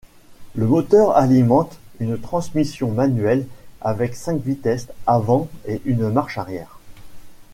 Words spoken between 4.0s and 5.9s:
cinq vitesses avant et